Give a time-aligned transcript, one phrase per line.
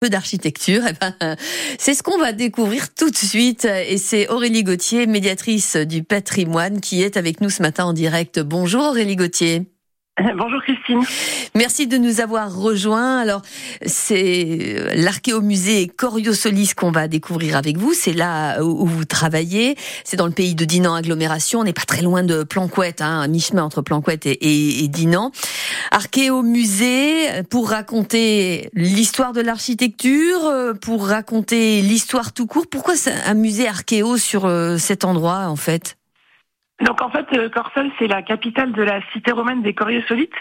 [0.00, 1.36] peu d'architecture, eh ben,
[1.78, 3.66] c'est ce qu'on va découvrir tout de suite.
[3.66, 8.40] Et c'est Aurélie Gauthier, médiatrice du patrimoine, qui est avec nous ce matin en direct.
[8.40, 9.66] Bonjour Aurélie Gauthier.
[10.36, 11.02] Bonjour Christine.
[11.54, 13.20] Merci de nous avoir rejoints.
[13.20, 13.42] Alors,
[13.84, 17.94] c'est l'archéomusée Coriosolis qu'on va découvrir avec vous.
[17.94, 19.76] C'est là où vous travaillez.
[20.04, 21.60] C'est dans le pays de Dinan agglomération.
[21.60, 25.30] On n'est pas très loin de Planquette, hein, à mi-chemin entre Planquette et, et, Dinan.
[25.90, 32.66] Archéomusée pour raconter l'histoire de l'architecture, pour raconter l'histoire tout court.
[32.70, 32.94] Pourquoi
[33.26, 35.96] un musée archéo sur euh, cet endroit en fait?
[36.80, 40.32] Donc en fait, euh, Corsol, c'est la capitale de la cité romaine des Coriosolites.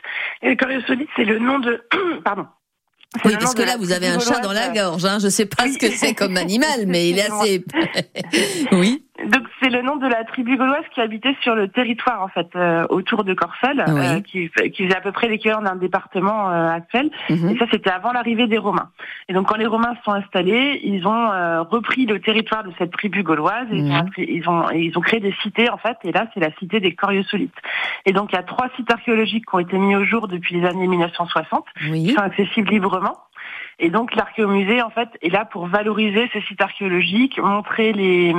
[0.41, 1.83] Et Coriosolites, c'est le nom de...
[2.23, 2.47] Pardon.
[3.25, 5.03] Oui, parce que là, vous avez un chat dans la gorge.
[5.03, 5.17] Hein.
[5.19, 7.65] Je ne sais pas ce que c'est comme animal, mais il est assez...
[8.71, 9.03] oui.
[9.61, 12.85] C'est le nom de la tribu gauloise qui habitait sur le territoire en fait euh,
[12.89, 17.09] autour de Corsel, euh, qui, qui, faisait à peu près l'équivalent d'un département euh, actuel.
[17.29, 17.49] Mhm.
[17.49, 18.89] Et ça c'était avant l'arrivée des Romains.
[19.27, 21.29] Et donc quand les Romains se sont installés, ils ont
[21.69, 23.67] repris le territoire de cette tribu gauloise.
[23.71, 24.11] Et ils, ont, mhm.
[24.17, 25.97] ils, ont, ils ont créé des cités en fait.
[26.03, 27.53] Et là c'est la cité des Coriosolites.
[28.05, 30.55] Et donc il y a trois sites archéologiques qui ont été mis au jour depuis
[30.55, 33.17] les années 1960, qui sont accessibles librement.
[33.79, 38.35] Et donc l'archéomusée en fait est là pour valoriser ces sites archéologiques, montrer les,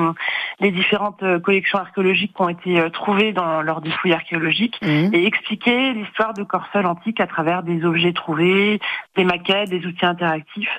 [0.60, 4.78] les différentes euh, collections archéologiques qui ont été euh, trouvées dans, lors des fouilles archéologiques
[4.82, 5.14] mmh.
[5.14, 8.80] et expliquer l'histoire de Corsol antique à travers des objets trouvés,
[9.16, 10.70] des maquettes, des outils interactifs.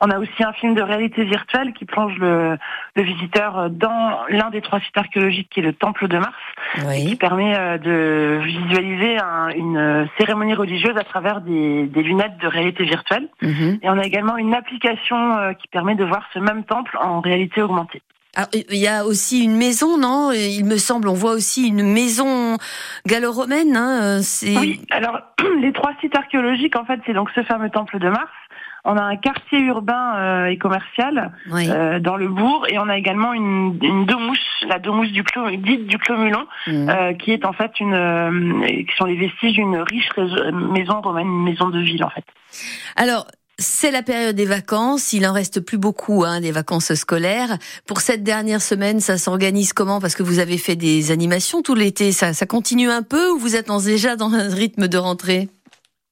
[0.00, 2.56] On a aussi un film de réalité virtuelle qui plonge le,
[2.96, 6.34] le visiteur dans l'un des trois sites archéologiques qui est le Temple de Mars,
[6.94, 9.16] qui permet euh, de visualiser
[9.56, 13.28] une cérémonie religieuse à travers des, des lunettes de réalité virtuelle.
[13.42, 13.76] Mmh.
[13.82, 17.20] Et on a également une application euh, qui permet de voir ce même temple en
[17.20, 18.02] réalité augmentée.
[18.52, 20.32] Il y a aussi une maison, non?
[20.32, 22.56] Il me semble, on voit aussi une maison
[23.06, 23.76] gallo-romaine.
[23.76, 25.20] Hein oui, alors
[25.60, 28.30] les trois sites archéologiques, en fait, c'est donc ce fameux temple de Mars.
[28.84, 32.96] On a un quartier urbain euh, et commercial euh, dans le bourg et on a
[32.96, 37.16] également une, une domouche, la domouche du Clos, dite du Clomulon, mmh.
[37.18, 41.68] qui est en fait une, qui sont les vestiges d'une riche maison romaine, une maison
[41.68, 42.24] de ville en fait.
[42.96, 43.26] Alors,
[43.60, 45.12] c'est la période des vacances.
[45.12, 47.58] Il en reste plus beaucoup, hein, des vacances scolaires.
[47.86, 50.00] Pour cette dernière semaine, ça s'organise comment?
[50.00, 52.10] Parce que vous avez fait des animations tout l'été.
[52.12, 55.48] Ça, ça continue un peu ou vous êtes déjà dans un rythme de rentrée?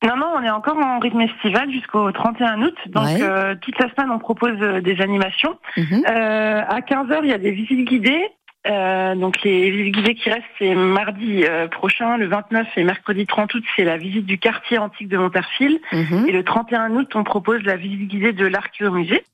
[0.04, 2.76] Non, non, on est encore en rythme estival jusqu'au 31 août.
[2.87, 5.58] Donc, euh, toute la semaine, on propose euh, des animations.
[5.76, 6.04] Mhm.
[6.08, 8.28] Euh, à 15h, il y a des visites guidées.
[8.69, 13.27] Euh, donc les visites guidées qui restent, c'est mardi euh, prochain, le 29 et mercredi
[13.27, 15.81] 30 août, c'est la visite du quartier antique de Monterfil.
[15.93, 16.27] Mhm.
[16.29, 19.25] Et le 31 août, on propose la visite guidée de l'archéomusée.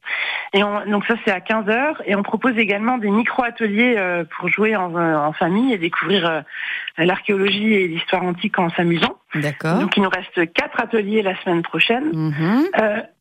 [0.53, 2.01] Et on, donc ça, c'est à 15 heures.
[2.07, 6.45] Et on propose également des micro-ateliers euh, pour jouer en, en, famille et découvrir
[6.97, 9.17] l'archéologie et l'histoire antique en s'amusant.
[9.35, 9.81] D'accord.
[9.81, 12.11] Donc il nous reste quatre ateliers la semaine prochaine.
[12.13, 12.65] Mhm.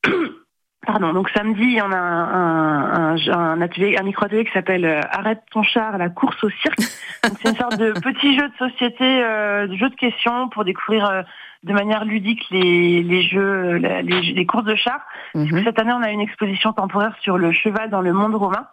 [0.85, 4.85] Pardon, donc samedi, il y en a un, un, un atelier, un micro-atelier qui s'appelle
[4.85, 6.79] euh, Arrête ton char, la course au cirque.
[7.23, 11.09] c'est une sorte de petit jeu de société, euh, de jeu de questions pour découvrir
[11.09, 11.21] euh,
[11.63, 14.99] de manière ludique les, les jeux, les, les, courses de chars.
[15.33, 15.63] Mhm.
[15.63, 18.67] Cette année, on a une exposition temporaire sur le cheval dans le monde romain.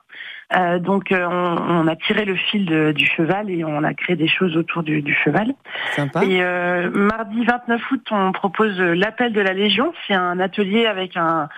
[0.56, 4.16] Euh, donc on, on, a tiré le fil de, du cheval et on a créé
[4.16, 5.54] des choses autour du, du cheval.
[5.92, 6.25] Sympa.
[6.25, 9.92] Et euh, mardi 29 août, on propose l'appel de la Légion.
[10.09, 11.48] C'est un atelier avec un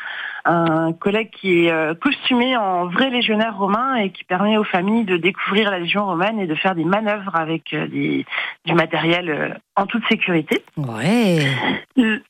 [0.45, 5.05] un collègue qui est euh, costumé en vrai légionnaire romain et qui permet aux familles
[5.05, 8.27] de découvrir la Légion romaine et de faire des manœuvres avec euh, des,
[8.65, 10.65] du matériel euh, en toute sécurité.
[10.77, 11.47] Ouais.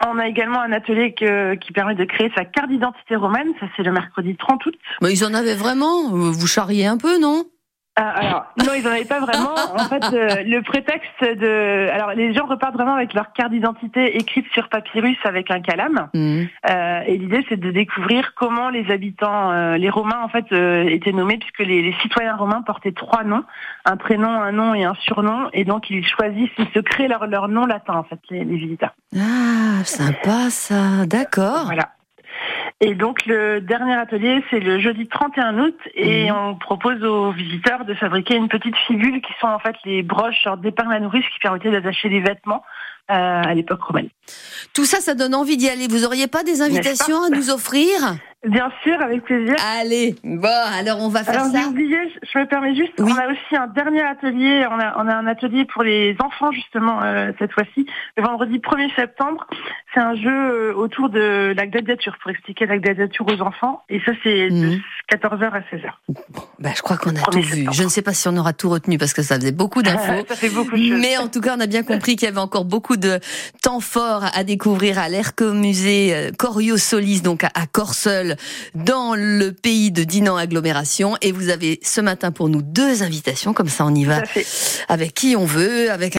[0.06, 3.48] On a également un atelier que, qui permet de créer sa carte d'identité romaine.
[3.60, 4.74] Ça, c'est le mercredi 30 août.
[5.00, 6.10] Mais ils en avaient vraiment?
[6.10, 7.44] Vous charriez un peu, non?
[7.94, 9.54] Ah, alors non, ils n'en avaient pas vraiment.
[9.74, 14.16] En fait, euh, le prétexte de, alors les gens repartent vraiment avec leur carte d'identité
[14.16, 16.08] écrite sur papyrus avec un calame.
[16.14, 16.44] Mmh.
[16.70, 20.84] Euh, et l'idée, c'est de découvrir comment les habitants, euh, les Romains en fait, euh,
[20.84, 23.44] étaient nommés puisque les, les, citoyens romains portaient trois noms,
[23.84, 27.26] un prénom, un nom et un surnom, et donc ils choisissent, ils se créent leur
[27.26, 28.94] leur nom latin en fait, les, les visiteurs.
[29.14, 31.04] Ah, sympa ça.
[31.06, 31.64] D'accord.
[31.66, 31.90] Voilà.
[32.84, 36.36] Et donc le dernier atelier, c'est le jeudi 31 août et mhm.
[36.36, 40.48] on propose aux visiteurs de fabriquer une petite figure qui sont en fait les broches
[40.60, 42.64] d'épargne à nourrice qui permettaient d'attacher les vêtements
[43.10, 44.08] euh, à l'époque romaine.
[44.74, 45.86] Tout ça, ça donne envie d'y aller.
[45.88, 48.16] Vous auriez pas des invitations à nous offrir?
[48.44, 49.54] Bien sûr, avec plaisir.
[49.78, 51.58] Allez, bon, alors on va faire ça.
[51.58, 55.06] Alors oublié, je me permets juste, on a aussi un dernier atelier, on a, on
[55.06, 57.86] a un atelier pour les enfants justement euh, cette fois-ci,
[58.16, 59.46] le vendredi 1er septembre.
[59.94, 63.82] C'est un jeu euh, autour de la gladiature, pour expliquer la gladiature aux enfants.
[63.88, 64.78] Et ça, c'est de
[65.12, 65.90] 14h à 16h.
[66.58, 67.66] Bah, je crois qu'on a tout vu.
[67.70, 70.24] Je ne sais pas si on aura tout retenu parce que ça faisait beaucoup d'infos.
[70.28, 72.38] ça fait beaucoup de Mais en tout cas, on a bien compris qu'il y avait
[72.38, 73.20] encore beaucoup de
[73.62, 78.36] temps fort à découvrir à l'Erco-Musée euh, Corio Solis, donc à Corseul,
[78.74, 81.16] dans le pays de Dinan Agglomération.
[81.20, 84.22] Et vous avez ce matin pour nous deux invitations, comme ça on y va
[84.88, 86.10] avec qui on veut, avec